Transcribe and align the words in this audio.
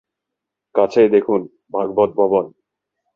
কাছেই 0.75 1.09
দেখুন 1.09 1.41
ভাগবৎভবন। 1.73 2.45